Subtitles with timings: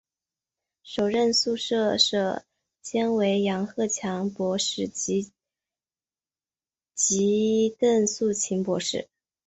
[0.81, 2.43] 首任宿舍舍
[2.81, 4.87] 监为杨鹤强博士
[6.95, 9.07] 及邓素琴博士。